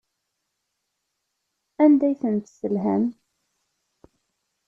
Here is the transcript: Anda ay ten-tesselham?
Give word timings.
Anda 1.83 2.05
ay 2.07 2.15
ten-tesselham? 2.21 3.03